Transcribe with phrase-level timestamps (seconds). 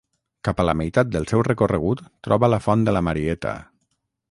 [0.47, 3.55] Cap a la meitat del seu recorregut troba la Font de la Marieta.